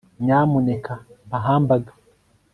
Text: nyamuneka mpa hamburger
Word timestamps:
nyamuneka 0.23 0.93
mpa 1.27 1.39
hamburger 1.45 1.95